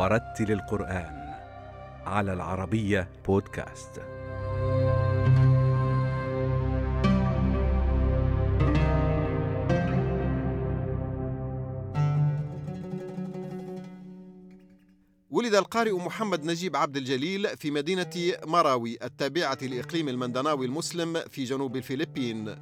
ورتل 0.00 0.52
القرآن 0.52 1.34
على 2.06 2.32
العربية 2.32 3.08
بودكاست. 3.26 4.00
ولد 15.30 15.54
القارئ 15.54 15.92
محمد 15.92 16.44
نجيب 16.44 16.76
عبد 16.76 16.96
الجليل 16.96 17.56
في 17.56 17.70
مدينة 17.70 18.10
مراوي 18.46 18.98
التابعة 19.02 19.58
لإقليم 19.62 20.08
المندناوي 20.08 20.66
المسلم 20.66 21.20
في 21.30 21.44
جنوب 21.44 21.76
الفلبين 21.76 22.56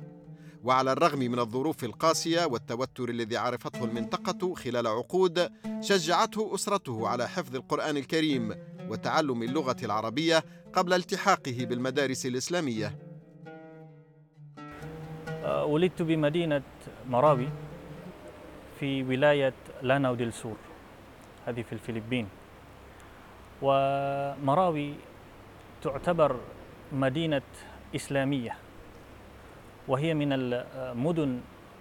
وعلى 0.65 0.93
الرغم 0.93 1.19
من 1.19 1.39
الظروف 1.39 1.85
القاسية 1.85 2.45
والتوتر 2.47 3.09
الذي 3.09 3.37
عرفته 3.37 3.85
المنطقة 3.85 4.55
خلال 4.55 4.87
عقود 4.87 5.51
شجعته 5.81 6.55
أسرته 6.55 7.09
على 7.09 7.29
حفظ 7.29 7.57
القرآن 7.57 7.97
الكريم 7.97 8.55
وتعلم 8.89 9.43
اللغة 9.43 9.77
العربية 9.83 10.45
قبل 10.73 10.93
التحاقه 10.93 11.57
بالمدارس 11.65 12.27
الإسلامية. 12.27 12.99
ولدت 15.65 16.03
بمدينة 16.03 16.63
مراوي 17.09 17.49
في 18.81 19.03
ولاية 19.03 19.55
لاناو 19.83 20.15
ديل 20.15 20.33
سور 20.33 20.57
هذه 21.47 21.63
في 21.63 21.73
الفلبين. 21.73 22.29
ومراوي 23.63 24.95
تعتبر 25.83 26.41
مدينة 26.93 27.43
إسلامية. 27.97 28.68
وهي 29.89 30.15
من 30.15 30.33
المدن 30.33 31.41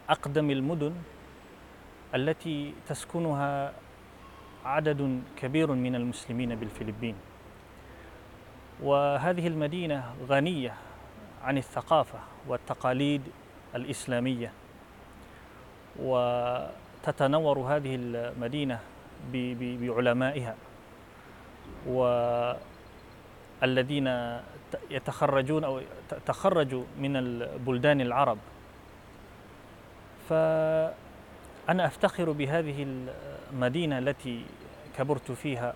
أقدم 0.09 0.51
المدن 0.51 0.93
التي 2.15 2.73
تسكنها 2.87 3.73
عدد 4.65 5.21
كبير 5.37 5.71
من 5.71 5.95
المسلمين 5.95 6.55
بالفلبين. 6.55 7.15
وهذه 8.83 9.47
المدينة 9.47 10.03
غنية 10.29 10.73
عن 11.43 11.57
الثقافة 11.57 12.19
والتقاليد 12.47 13.21
الإسلامية. 13.75 14.51
وتتنور 15.99 17.59
هذه 17.59 17.95
المدينة 17.95 18.79
بعلمائها. 19.33 20.55
والذين 23.61 24.07
يتخرجون 24.89 25.63
أو 25.63 25.81
تخرجوا 26.25 26.83
من 26.99 27.15
البلدان 27.15 28.01
العرب. 28.01 28.37
فأنا 30.29 31.85
أفتخر 31.85 32.31
بهذه 32.31 33.05
المدينة 33.53 33.97
التي 33.97 34.45
كبرت 34.97 35.31
فيها. 35.31 35.73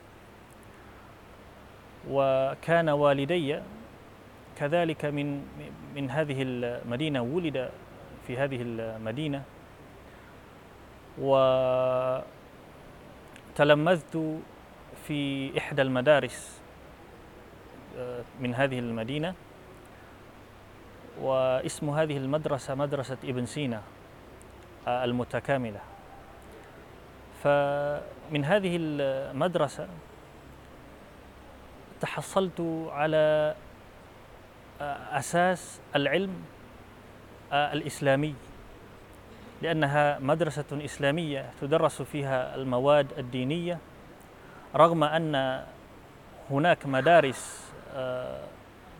وكان 2.10 2.90
والدي 2.90 3.60
كذلك 4.58 5.06
من 5.06 5.46
من 5.96 6.10
هذه 6.10 6.42
المدينة 6.42 7.22
ولد 7.22 7.70
في 8.28 8.38
هذه 8.38 8.62
المدينة. 8.62 9.44
وتلمذت 13.52 14.40
في 15.08 15.52
إحدى 15.58 15.82
المدارس. 15.82 16.61
من 18.40 18.56
هذه 18.56 18.80
المدينة 18.80 19.34
واسم 21.22 21.90
هذه 21.90 22.18
المدرسة 22.18 22.76
مدرسة 22.76 23.18
ابن 23.24 23.46
سينا 23.46 23.82
المتكاملة. 24.88 25.80
فمن 27.44 28.46
هذه 28.46 28.78
المدرسة 28.80 29.88
تحصلت 32.02 32.88
على 32.92 33.56
أساس 35.12 35.80
العلم 35.96 36.44
الإسلامي. 37.54 38.36
لأنها 39.62 40.20
مدرسة 40.20 40.66
إسلامية 40.72 41.50
تدرس 41.62 42.02
فيها 42.02 42.56
المواد 42.56 43.08
الدينية 43.18 43.78
رغم 44.76 45.04
أن 45.04 45.64
هناك 46.52 46.86
مدارس 46.86 47.71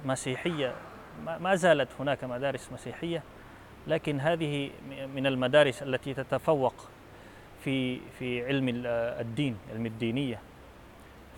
مسيحية. 0.06 0.76
ما 1.26 1.56
زالت 1.56 1.90
هناك 2.00 2.24
مدارس 2.24 2.72
مسيحية 2.72 3.24
لكن 3.88 4.20
هذه 4.20 4.70
من 5.16 5.28
المدارس 5.28 5.84
التي 5.84 6.14
تتفوق 6.14 6.74
في 7.64 8.00
في 8.20 8.46
علم 8.46 8.82
الدين 8.86 9.58
علم 9.72 9.86
الدينية. 9.86 10.40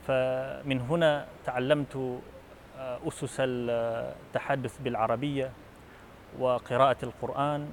فمن 0.08 0.81
هنا 0.81 1.28
تعلمت 1.46 2.19
أسس 3.08 3.36
التحدث 3.40 4.78
بالعربية 4.81 5.52
وقراءة 6.40 6.97
القرآن 7.03 7.72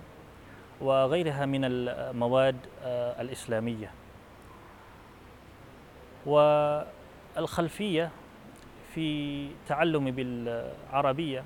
وغيرها 0.81 1.47
من 1.47 1.61
المواد 1.65 2.57
الإسلامية. 3.21 3.91
والخلفية 7.37 8.11
في 8.95 9.49
تعلمي 9.69 10.11
بالعربية 10.11 11.45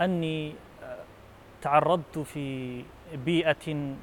أني 0.00 0.54
تعرضت 1.62 2.18
في 2.18 2.82
بيئة 3.14 3.94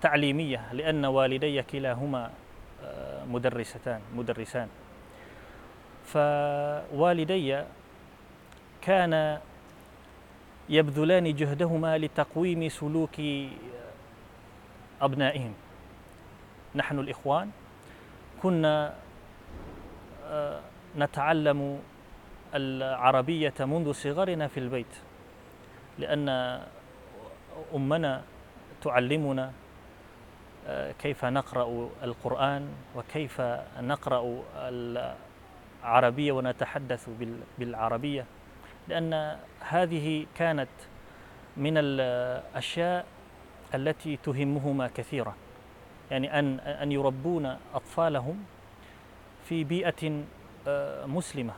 تعليمية 0.00 0.72
لأن 0.72 1.04
والدي 1.04 1.62
كلاهما 1.62 2.30
مدرستان 3.28 4.00
مدرسان. 4.14 4.68
فوالدي 6.04 7.62
كان 8.82 9.38
يبذلان 10.68 11.34
جهدهما 11.34 11.98
لتقويم 11.98 12.68
سلوك 12.68 13.16
أبنائهم. 15.00 15.54
نحن 16.74 16.98
الإخوان 16.98 17.50
كنا 18.42 18.94
نتعلم 20.98 21.80
العربية 22.54 23.54
منذ 23.60 23.92
صغرنا 23.92 24.48
في 24.48 24.60
البيت 24.60 24.96
لأن 25.98 26.28
أمنا 27.74 28.22
تعلمنا 28.82 29.52
كيف 30.98 31.24
نقرأ 31.24 31.88
القرآن 32.02 32.68
وكيف 32.96 33.40
نقرأ 33.80 34.42
العربية 35.84 36.32
ونتحدث 36.32 37.08
بالعربية 37.58 38.24
لأن 38.88 39.36
هذه 39.60 40.26
كانت 40.34 40.68
من 41.56 41.72
الأشياء 41.76 43.06
التي 43.74 44.16
تهمهما 44.16 44.88
كثيرا 44.94 45.34
يعني 46.10 46.38
أن 46.38 46.60
أن 46.60 46.92
يربون 46.92 47.56
أطفالهم 47.74 48.44
في 49.44 49.64
بيئة 49.64 50.22
مسلمة 51.06 51.52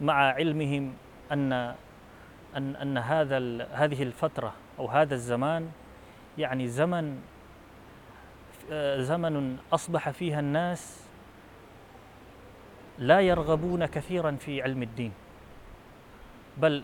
مع 0.00 0.14
علمهم 0.14 0.94
أن 1.32 1.52
أن 2.56 2.76
أن 2.76 2.98
هذا 2.98 3.38
هذه 3.72 4.02
الفترة 4.02 4.52
أو 4.78 4.86
هذا 4.86 5.14
الزمان 5.14 5.70
يعني 6.38 6.68
زمن 6.68 7.22
زمن 8.98 9.58
أصبح 9.72 10.10
فيها 10.10 10.40
الناس 10.40 11.06
لا 12.98 13.20
يرغبون 13.20 13.86
كثيرا 13.86 14.30
في 14.30 14.62
علم 14.62 14.82
الدين 14.82 15.12
بل 16.56 16.82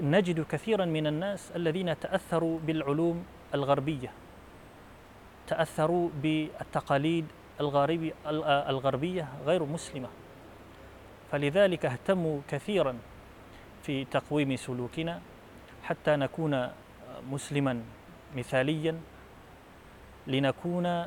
نجد 0.00 0.46
كثيرا 0.46 0.84
من 0.84 1.06
الناس 1.06 1.52
الذين 1.56 2.00
تأثروا 2.00 2.58
بالعلوم 2.66 3.24
الغربية 3.54 4.12
تأثروا 5.46 6.08
بالتقاليد 6.22 7.26
الغربية 7.60 8.12
الغربية 8.68 9.28
غير 9.46 9.64
مسلمة. 9.64 10.08
فلذلك 11.32 11.86
اهتموا 11.86 12.40
كثيرا 12.48 12.98
في 13.82 14.04
تقويم 14.04 14.56
سلوكنا 14.56 15.20
حتى 15.82 16.16
نكون 16.16 16.68
مسلما 17.30 17.82
مثاليا 18.36 19.00
لنكون 20.26 21.06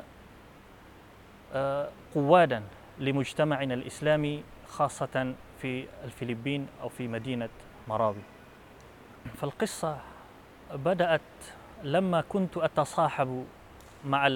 قوادا 2.14 2.62
لمجتمعنا 2.98 3.74
الإسلامي 3.74 4.42
خاصة 4.68 5.34
في 5.62 5.86
الفلبين 6.04 6.66
أو 6.82 6.88
في 6.88 7.08
مدينة 7.08 7.48
مراوي. 7.88 8.22
فالقصة 9.40 9.98
بدأت 10.74 11.20
لما 11.82 12.20
كنت 12.28 12.56
أتصاحب 12.56 13.46
مع 14.04 14.26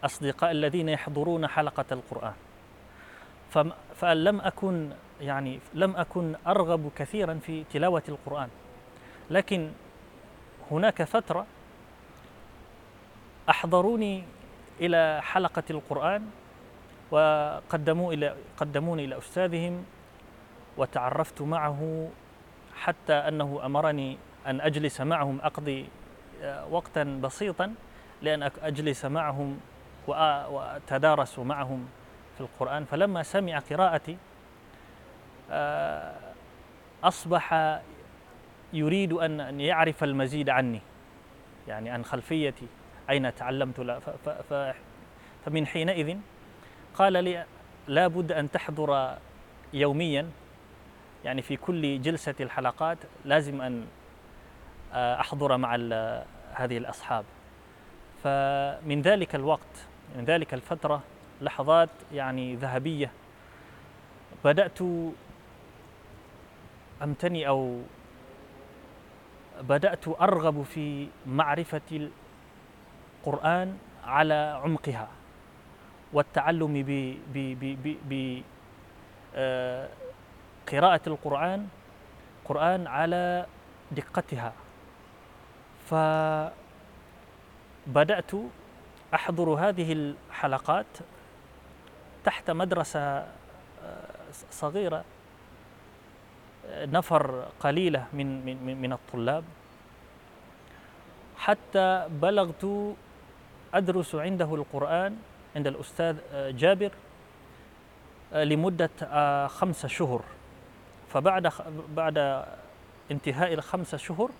الأصدقاء 0.00 0.50
الذين 0.50 0.88
يحضرون 0.88 1.46
حلقة 1.46 1.84
القرآن. 1.92 2.34
فلم 3.94 4.40
أكن 4.40 4.90
يعني 5.20 5.60
لم 5.74 5.96
أكن 5.96 6.34
أرغب 6.46 6.90
كثيرا 6.96 7.34
في 7.34 7.64
تلاوة 7.64 8.02
القرآن. 8.08 8.48
لكن 9.30 9.70
هناك 10.70 11.02
فترة 11.02 11.46
أحضروني 13.50 14.24
إلى 14.80 15.20
حلقة 15.22 15.62
القرآن 15.70 16.30
وقدموا 17.10 18.12
إلى 18.12 18.34
قدموني 18.56 19.04
إلى 19.04 19.18
أستاذهم 19.18 19.84
وتعرفت 20.76 21.42
معه 21.42 22.08
حتى 22.76 23.12
أنه 23.12 23.60
أمرني 23.64 24.18
أن 24.46 24.60
أجلس 24.60 25.00
معهم 25.00 25.40
أقضي 25.42 25.88
وقتا 26.70 27.04
بسيطا 27.04 27.74
لأن 28.22 28.50
أجلس 28.62 29.04
معهم 29.04 29.60
وأتدارس 30.06 31.38
معهم 31.38 31.88
في 32.34 32.40
القرآن. 32.40 32.84
فلما 32.84 33.22
سمع 33.22 33.58
قراءتي 33.58 34.16
آه، 35.50 36.14
أصبح 37.04 37.78
يريد 38.72 39.12
أن 39.12 39.60
يعرف 39.60 40.04
المزيد 40.04 40.50
عني 40.50 40.80
يعني 41.68 41.90
عن 41.90 42.04
خلفيتي 42.04 42.66
أين 43.10 43.34
تعلمت 43.34 44.00
فمن 45.44 45.66
حينئذ 45.66 46.16
قال 46.94 47.12
لي 47.12 47.44
لا 47.86 48.06
بد 48.06 48.32
أن 48.32 48.50
تحضر 48.50 49.18
يوميا 49.72 50.30
يعني 51.24 51.42
في 51.42 51.56
كل 51.56 52.02
جلسة 52.02 52.34
الحلقات 52.40 52.98
لازم 53.24 53.60
أن 53.60 53.86
آه، 54.92 55.20
أحضر 55.20 55.56
مع 55.56 55.74
هذه 56.54 56.78
الأصحاب. 56.78 57.24
فمن 58.24 59.02
ذلك 59.02 59.34
الوقت 59.34 59.87
من 60.16 60.24
ذلك 60.24 60.54
الفترة 60.54 61.02
لحظات 61.40 61.88
يعني 62.12 62.54
ذهبية. 62.56 63.10
بدأت 64.44 64.78
أمتني 67.02 67.48
أو 67.48 67.80
بدأت 69.60 70.08
أرغب 70.08 70.62
في 70.62 71.08
معرفة 71.26 72.08
القرآن 73.26 73.78
على 74.04 74.60
عمقها 74.64 75.08
والتعلم 76.12 76.84
بقراءة 80.66 81.00
آه، 81.04 81.06
القرآن 81.06 81.68
قرآن 82.44 82.86
على 82.86 83.46
دقتها. 83.90 84.52
فبدأت 87.86 88.32
أحضر 89.14 89.48
هذه 89.48 89.92
الحلقات 89.92 90.86
تحت 92.24 92.50
مدرسة 92.50 93.00
آه، 93.00 93.26
صغيرة 94.50 95.04
نفر 96.70 97.46
قليلة 97.60 98.06
من 98.12 98.46
من 98.46 98.82
من 98.82 98.92
الطلاب. 98.92 99.44
حتى 101.36 102.06
بلغت 102.10 102.94
أدرس 103.74 104.14
عنده 104.14 104.54
القرآن 104.54 105.16
عند 105.56 105.66
الأستاذ 105.66 106.16
آه، 106.32 106.50
جابر 106.50 106.90
آه، 108.32 108.44
لمدة 108.44 109.48
خمسة 109.48 109.88
شهور 109.88 110.24
فبعد 111.08 111.52
بعد 111.96 112.44
انتهاء 113.10 113.54
الخمسة 113.54 113.96
شهور 113.96 114.30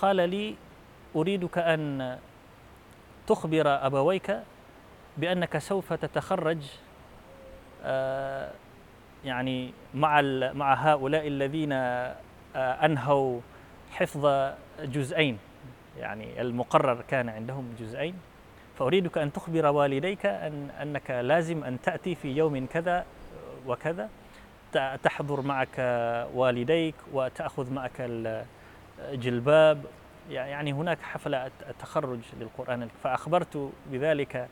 قال 0.00 0.16
لي 0.16 0.54
أريدك 1.16 1.58
أن 1.58 2.18
تخبر 3.32 3.86
أبويك 3.86 4.38
بأنك 5.16 5.58
سوف 5.58 5.92
تتخرج 5.92 6.58
آه، 7.84 8.50
يعني 9.24 9.72
مع 9.94 10.20
مع 10.54 10.74
هؤلاء 10.74 11.28
الذين 11.28 11.72
آه، 11.72 12.16
أنهوا 12.56 13.40
حفظ 13.90 14.52
جزئين. 14.82 15.38
يعني 15.98 16.40
المقرر 16.40 17.02
كان 17.08 17.28
عندهم 17.28 17.74
جزئين. 17.80 18.14
فأريدك 18.78 19.18
أن 19.18 19.32
تخبر 19.32 19.66
والديك 19.66 20.26
أن 20.26 20.70
أنك 20.82 21.10
لازم 21.10 21.64
أن 21.64 21.80
تأتي 21.80 22.14
في 22.14 22.28
يوم 22.28 22.66
كذا 22.66 23.04
وكذا. 23.66 24.08
تحضر 25.02 25.40
معك 25.40 25.78
والديك 26.34 26.94
وتأخذ 27.12 27.72
معك 27.72 28.10
الجلباب 28.98 29.84
يعني 30.30 30.72
هناك 30.72 31.02
حفلة 31.02 31.50
تخرج 31.78 32.20
للقرآن 32.40 32.88
فأخبرت 33.02 33.72
بذلك 33.86 34.48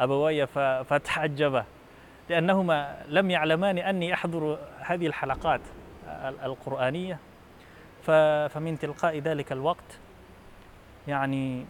أبوي 0.00 0.46
فتعجبا 0.84 1.64
لأنهما 2.28 3.02
لم 3.08 3.30
يعلمان 3.30 3.78
أني 3.78 4.14
أحضر 4.14 4.58
هذه 4.78 5.06
الحلقات 5.06 5.60
القرآنية 6.44 7.18
فمن 8.02 8.78
تلقاء 8.78 9.18
ذلك 9.18 9.52
الوقت 9.52 9.98
يعني 11.08 11.66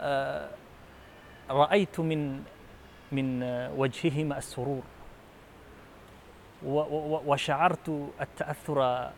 آه، 0.00 0.48
رأيت 1.50 2.00
من 2.00 2.42
من 3.12 3.42
وجههما 3.76 4.38
السرور 4.38 4.82
وشعرت 7.26 8.10
التأثر 8.20 9.10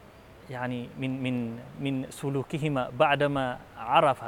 يعني 0.50 0.88
من 0.98 1.22
من 1.22 1.58
من 1.80 2.10
سلوكهما 2.10 2.90
بعدما 2.98 3.58
عرف 3.76 4.24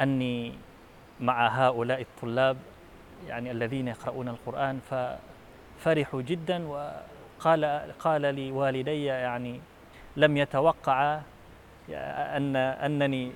أني 0.00 0.54
مع 1.20 1.48
هؤلاء 1.48 2.00
الطلاب 2.00 2.56
يعني 3.26 3.50
الذين 3.50 3.88
يقرؤون 3.88 4.28
القرآن 4.28 4.80
ففرحوا 4.90 6.22
جدا 6.22 6.66
وقال 6.68 7.92
قال 7.98 8.22
لي 8.34 8.52
والدي 8.52 9.04
يعني 9.04 9.60
لم 10.16 10.36
يتوقع 10.36 11.20
أن 12.36 12.56
أنني 12.56 13.32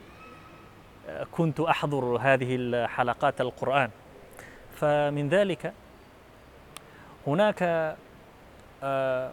كنت 1.32 1.60
أحضر 1.60 2.16
هذه 2.20 2.56
الحلقات 2.56 3.40
القرآن. 3.40 3.90
فمن 4.74 5.28
ذلك 5.28 5.72
هناك 7.26 7.62
آه، 8.82 9.30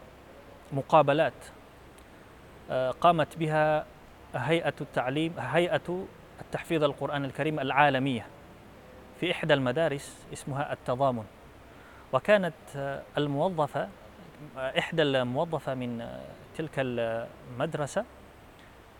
مقابلات 0.74 1.34
قامت 3.02 3.38
بها 3.38 3.86
هيئة 4.36 4.74
التعليم 4.82 5.34
هيئة 5.40 6.06
التحفيظ 6.42 6.84
القرآن 6.84 7.26
الكريم 7.26 7.60
العالمية 7.60 8.26
في 9.20 9.32
إحدى 9.32 9.54
المدارس 9.54 10.26
اسمها 10.34 10.74
التضامن. 10.74 11.24
وكانت 12.14 12.54
آه، 12.76 13.02
الموظفة 13.18 13.90
آه، 14.58 14.80
إحدى 14.80 15.02
الموظفة 15.02 15.74
من 15.74 16.20
تلك 16.58 16.72
المدرسة 16.78 18.06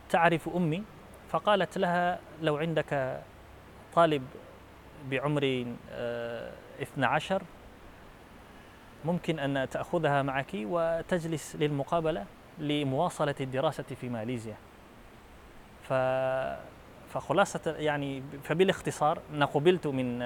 تعرف 0.10 0.50
أمي 0.56 0.84
فقالت 1.30 1.78
لها 1.78 2.20
لو 2.42 2.58
عندك 2.58 3.22
طالب 3.96 4.24
بعمر 5.10 5.66
12 6.82 7.42
ممكن 9.06 9.40
أن 9.40 9.70
تأخذها 9.70 10.22
معك 10.22 10.52
وتجلس 10.54 11.56
للمقابلة. 11.56 12.26
لمواصلة 12.60 13.36
الدراسة 13.42 13.84
في 13.84 14.10
ماليزيا. 14.10 14.56
ف 15.84 15.94
فخلاصة 17.14 17.76
يعني 17.78 18.24
فبالاختصار 18.44 19.20
أنا 19.34 19.46
قبلت 19.46 19.88
من 19.88 20.22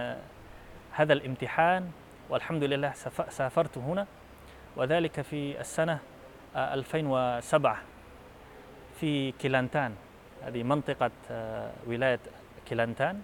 هذا 0.91 1.13
الامتحان 1.13 1.91
والحمد 2.29 2.63
لله 2.63 2.93
سافرت 3.29 3.77
هنا 3.77 4.07
وذلك 4.75 5.21
في 5.21 5.59
السنة 5.59 5.99
2007 6.55 7.77
في 8.99 9.31
كيلانتان 9.31 9.95
هذه 10.43 10.63
منطقة 10.63 11.11
ولاية 11.87 12.19
كيلانتان. 12.65 13.21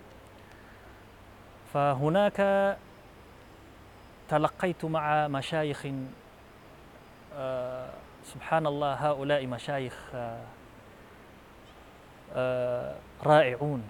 فهناك 1.73 2.77
تلقيت 4.29 4.85
مع 4.85 5.27
مشايخ 5.27 5.87
سبحان 8.33 8.67
الله 8.67 8.93
هؤلاء 8.93 9.45
مشايخ 9.45 9.93
آه، 10.13 10.45
آه، 12.35 12.95
رائعون. 13.25 13.83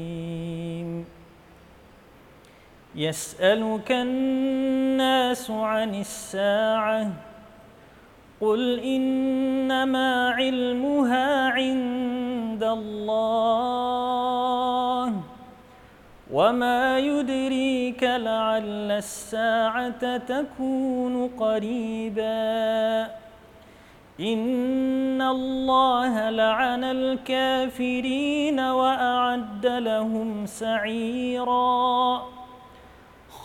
يسألك 2.95 3.91
الناس 3.91 5.51
عن 5.51 5.95
الساعة 5.95 7.28
قل 8.41 8.79
انما 8.79 10.29
علمها 10.29 11.49
عند 11.49 12.63
الله 12.63 13.49
وما 16.33 16.99
يدريك 16.99 18.03
لعل 18.03 18.91
الساعة 18.91 20.17
تكون 20.17 21.27
قريبا 21.27 23.01
ان 24.19 25.21
الله 25.21 26.29
لعن 26.29 26.83
الكافرين 26.83 28.59
واعد 28.59 29.65
لهم 29.65 30.45
سعيرا 30.45 31.98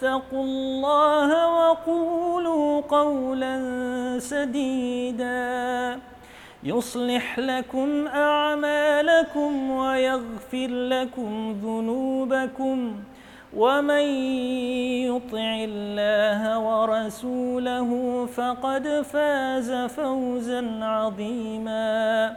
اتقوا 0.00 0.44
الله 0.44 1.30
وقولوا 1.48 2.80
قولا 2.80 3.54
سديدا. 4.18 5.98
يصلح 6.64 7.38
لكم 7.38 8.06
أعمالكم 8.06 9.70
ويغفر 9.70 10.68
لكم 10.68 11.52
ذنوبكم. 11.64 12.94
ومن 13.56 14.04
يطع 15.04 15.54
الله 15.68 16.58
ورسوله 16.58 17.90
فقد 18.26 19.04
فاز 19.12 19.72
فوزا 19.72 20.78
عظيما. 20.82 22.36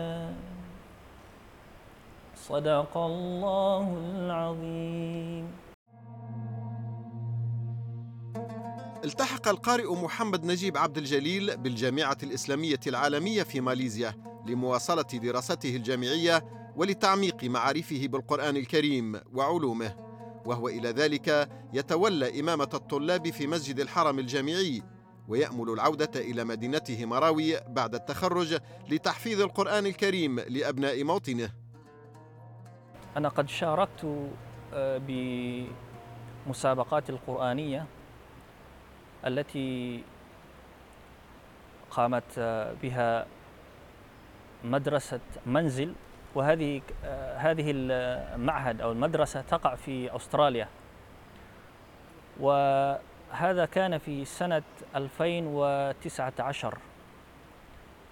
صدق 2.51 2.97
الله 2.97 3.97
العظيم. 4.15 5.47
التحق 9.03 9.47
القارئ 9.47 9.95
محمد 9.95 10.45
نجيب 10.45 10.77
عبد 10.77 10.97
الجليل 10.97 11.57
بالجامعة 11.57 12.17
الإسلامية 12.23 12.79
العالمية 12.87 13.43
في 13.43 13.61
ماليزيا 13.61 14.13
لمواصلة 14.47 15.01
دراسته 15.01 15.75
الجامعية 15.75 16.45
ولتعميق 16.75 17.43
معارفه 17.43 18.07
بالقرآن 18.07 18.57
الكريم 18.57 19.19
وعلومه. 19.33 19.95
وهو 20.45 20.67
إلى 20.67 20.89
ذلك 20.89 21.49
يتولى 21.73 22.39
إمامة 22.39 22.69
الطلاب 22.73 23.29
في 23.29 23.47
مسجد 23.47 23.79
الحرم 23.79 24.19
الجامعي 24.19 24.83
ويأمل 25.27 25.69
العودة 25.69 26.11
إلى 26.15 26.43
مدينته 26.43 27.05
مراوي 27.05 27.59
بعد 27.67 27.95
التخرج 27.95 28.57
لتحفيظ 28.89 29.41
القرآن 29.41 29.85
الكريم 29.85 30.39
لأبناء 30.39 31.03
موطنه. 31.03 31.60
أنا 33.17 33.29
قد 33.29 33.49
شاركت 33.49 34.29
آه، 34.73 35.01
بمسابقات 36.47 37.09
القرآنية 37.09 37.85
التي 39.25 40.03
قامت 41.91 42.23
آه، 42.37 42.73
بها 42.81 43.25
مدرسة 44.63 45.19
منزل. 45.45 45.93
وهذه 46.35 46.81
آه، 47.05 47.37
هذه 47.37 47.71
المعهد 47.75 48.81
أو 48.81 48.91
المدرسة 48.91 49.41
تقع 49.41 49.75
في 49.75 50.15
أستراليا. 50.15 50.67
وهذا 52.39 53.65
كان 53.65 53.97
في 53.97 54.25
سنة 54.25 54.63
2019 54.95 56.77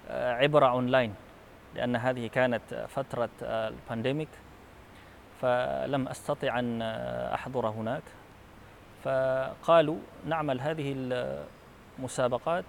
عبر 0.09 0.69
أونلاين 0.69 1.15
لأن 1.75 1.95
هذه 1.95 2.27
كانت 2.27 2.87
فترة 2.89 3.29
ال 3.41 3.50
pandemic. 3.50 4.29
فلم 5.41 6.07
أستطع 6.07 6.59
أن 6.59 6.81
أحضر 7.33 7.67
هناك. 7.67 8.03
فقالوا 9.03 9.97
نعمل 10.25 10.61
هذه 10.61 10.95
المسابقات 11.99 12.65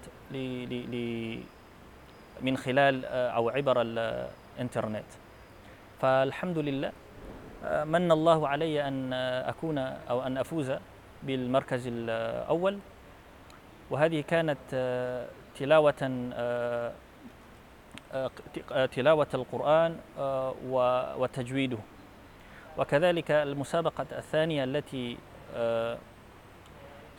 من 2.41 2.57
خلال 2.57 3.05
أو 3.05 3.49
عبر 3.49 3.83
الإنترنت. 3.83 5.05
فالحمد 6.01 6.59
لله 6.59 6.93
من 7.85 8.13
الله 8.13 8.49
علي 8.49 8.89
أن 8.89 9.13
أكون 9.13 9.79
أو 9.79 10.23
أن 10.23 10.39
أفوز 10.39 10.73
بالمركز 11.23 11.87
الأول. 11.87 12.79
وهذه 13.91 14.25
كانت 14.29 14.59
تلاوة 15.59 16.01
تلاوة 18.93 19.29
القرآن 19.35 19.97
وتجويده. 21.19 21.79
وكذلك 22.79 23.31
المسابقة 23.31 24.07
الثانية 24.13 24.65
التي 24.65 25.17
آه، 25.55 25.99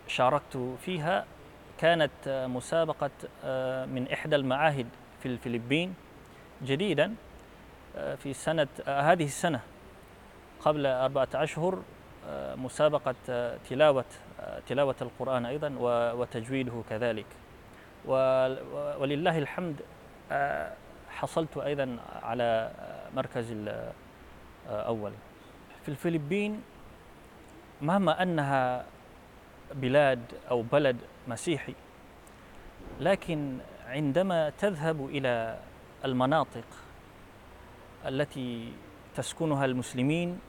شاركت 0.08 0.78
فيها 0.86 1.26
كانت 1.78 2.12
مسابقة 2.28 3.12
آه، 3.46 3.86
من 3.86 4.12
إحدى 4.12 4.36
المعاهد 4.36 4.88
في 5.24 5.28
الفلبين 5.28 5.96
جديدا 6.64 7.16
آه، 7.98 8.16
في 8.16 8.34
سنة 8.34 8.68
هذه 8.88 9.26
السنة 9.26 9.60
قبل 10.60 10.86
أربعة 10.86 11.28
أشهر 11.36 11.82
مسابقة 12.56 13.16
تلاوة 13.70 14.06
تلاوة 14.68 14.96
القرآن 15.02 15.46
أيضا 15.46 15.76
وتجويده 16.14 16.84
كذلك. 16.90 17.26
ولله 18.06 19.38
الحمد 19.38 19.82
حصلت 21.10 21.58
أيضا 21.58 21.98
على 22.24 22.72
مركز 23.16 23.52
الأول 24.70 25.12
في 25.86 25.90
الفلبين 25.90 26.62
مهما 27.82 28.24
أنها 28.24 28.86
بلاد 29.74 30.22
أو 30.50 30.62
بلد 30.62 30.98
مسيحي 31.28 31.74
لكن 33.00 33.58
عندما 33.88 34.50
تذهب 34.50 35.06
إلى 35.06 35.60
المناطق 36.06 36.64
التي 38.06 38.74
تسكنها 39.16 39.66
المسلمين 39.66 40.40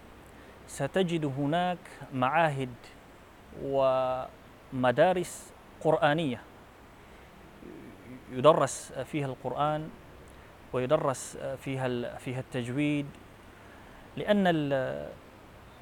ستجد 0.67 1.25
هناك 1.25 1.79
معاهد 2.15 2.75
ومدارس 3.63 5.53
قرآنية. 5.81 6.41
يدرس 8.33 8.93
فيها 8.93 9.27
القرآن 9.27 9.91
ويدرس 10.73 11.37
فيها 11.37 12.17
فيها 12.17 12.41
التجويد 12.41 13.07
لأن 14.17 14.47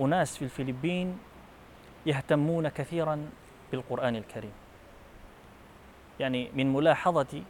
أناس 0.00 0.36
في 0.36 0.42
الفلبين 0.44 1.18
يهتمون 2.06 2.68
كثيرا 2.68 3.30
بالقرآن 3.72 4.16
الكريم. 4.16 4.52
يعني 6.20 6.50
من 6.54 6.72
ملاحظتي 6.72 7.42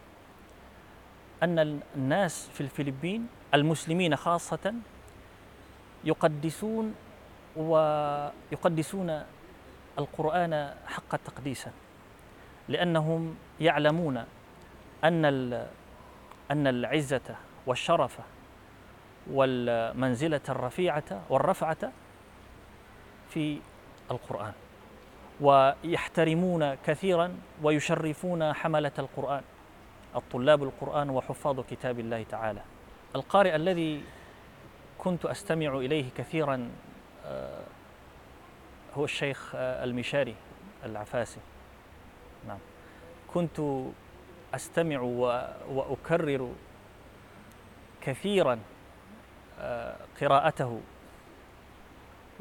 أن 1.42 1.80
الناس 1.96 2.48
في 2.54 2.60
الفلبين 2.60 3.26
المسلمين 3.54 4.16
خاصة 4.16 4.74
يقدسون 6.04 6.94
ويقدسون 7.56 9.22
القرآن 9.98 10.74
حق 10.86 11.16
تقديسه 11.16 11.70
لأنهم 12.68 13.34
يعلمون 13.60 14.24
أن 15.04 15.24
أن 16.50 16.66
العزة 16.66 17.36
والشرف 17.66 18.18
والمنزلة 19.30 20.40
الرفيعة 20.48 21.22
والرفعة 21.30 21.92
في 23.30 23.58
القرآن 24.10 24.52
ويحترمون 25.40 26.74
كثيرا 26.74 27.36
ويشرفون 27.62 28.52
حملة 28.52 28.92
القرآن 28.98 29.42
الطلاب 30.16 30.62
القرآن 30.62 31.10
وحفاظ 31.10 31.60
كتاب 31.60 31.98
الله 31.98 32.22
تعالى. 32.22 32.60
القارئ 33.16 33.56
الذي 33.56 34.02
كنت 34.98 35.26
أستمع 35.26 35.76
إليه 35.78 36.04
كثيرا 36.16 36.70
آه، 37.26 37.60
هو 38.94 39.04
الشيخ 39.04 39.52
آه، 39.54 39.84
المشاري 39.84 40.34
العفاسي. 40.84 41.40
نعم. 42.48 42.58
كنت 43.34 43.60
أستمع 44.54 45.00
وأكرر 45.70 46.52
كثيرا 48.00 48.58
آه، 49.60 49.96
قراءته 50.20 50.80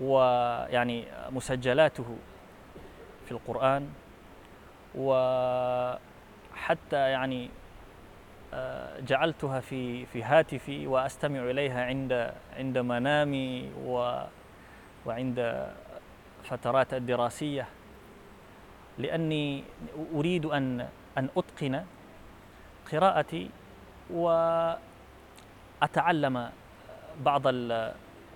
ويعني 0.02 1.06
مسجلاته 1.30 2.18
في 3.26 3.32
القرآن 3.32 3.90
وحتى 4.96 6.00
يعني 6.92 7.50
آه، 8.54 9.00
جعلتها 9.00 9.60
في 9.60 10.06
في 10.06 10.24
هاتفي 10.24 10.88
وأستمع 10.88 11.40
إليها 11.40 11.86
عند 11.86 12.34
عند 12.58 12.78
منامي 12.78 13.70
و 13.86 14.22
وعند 15.06 15.68
فترات 16.44 16.94
الدراسية. 16.94 17.68
لأني 18.98 19.64
أريد 20.16 20.46
أن 20.46 20.88
أن 21.18 21.30
أتقن 21.38 21.86
قراءتي 22.92 23.50
وأتعلم 25.82 26.50
بعض 27.22 27.48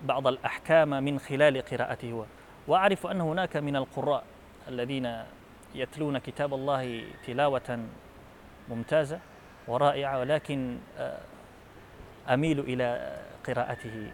بعض 0.02 0.26
الأحكام 0.26 0.90
من 0.90 1.18
خلال 1.18 1.62
قراءته 1.62 2.12
هو. 2.12 2.24
وأعرف 2.66 3.06
أن 3.06 3.20
هناك 3.20 3.56
من 3.56 3.76
القراء 3.76 4.24
الذين 4.68 5.22
يتلون 5.74 6.18
كتاب 6.18 6.54
الله 6.54 7.04
تلاوة 7.26 7.86
ممتازة 8.68 9.18
ورائعة 9.68 10.18
ولكن 10.18 10.78
آه، 10.98 11.18
أميل 12.28 12.60
إلى 12.60 13.18
قراءته. 13.46 14.10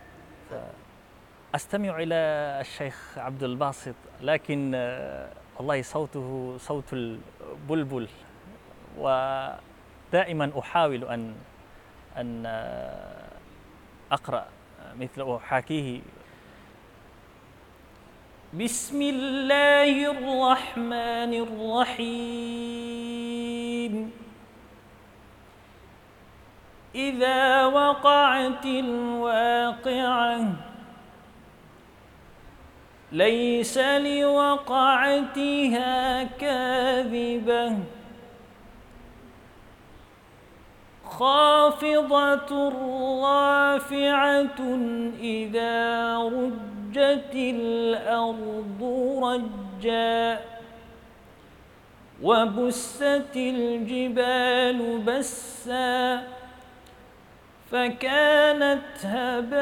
أستمع 1.54 1.96
إلى 2.02 2.14
الشيخ 2.60 3.18
عبد 3.18 3.42
الباسط 3.42 3.94
لكن 4.22 4.72
آه، 4.74 5.28
والله 5.58 5.82
صوته 5.82 6.56
صوت 6.58 6.92
البلبل. 6.92 8.08
ودائما 8.98 10.52
أحاول 10.58 11.04
أن 11.04 11.34
أن 12.16 12.42
آه، 12.46 13.28
أقرأ. 14.12 14.46
مثل 14.98 15.36
أحاكيه. 15.36 16.00
بسم 18.54 19.02
الله 19.02 20.10
الرحمن 20.10 21.32
الرحيم. 21.46 22.90
إذا 26.94 27.64
وقعت 27.64 28.66
الواقعة 28.66 30.40
ليس 33.12 33.78
لوقعتها 34.18 35.12
كاذبة. 36.22 37.99
خافضة 41.20 42.50
رافعة 43.22 44.60
إذا 45.20 46.16
رجت 46.18 47.34
الأرض 47.34 48.82
رجا 49.22 50.40
وبست 52.22 53.36
الجبال 53.36 54.98
بسّا 54.98 56.22
فكانت 57.72 59.04
هباء 59.04 59.60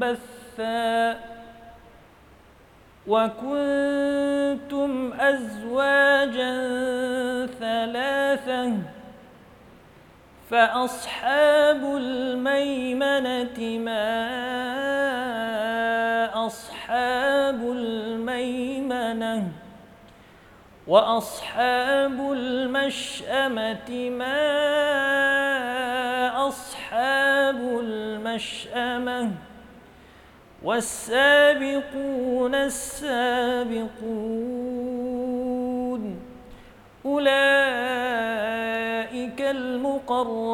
منبثا 0.00 1.30
وكنتم 3.10 5.12
أزواجا 5.20 6.54
ثلاثة 7.60 8.72
فأصحاب 10.50 11.96
الميمنة 11.96 13.78
ما 13.78 14.06
أصحاب 16.46 17.60
الميمنة 17.70 19.48
وأصحاب 20.86 22.32
المشأمة 22.32 24.10
ما 24.10 24.40
أصحاب 26.48 27.56
المشأمة 27.80 29.30
والسابقون 30.64 32.54
السابقون 32.54 33.90
أولئك 37.06 37.30
المقربون 39.40 40.50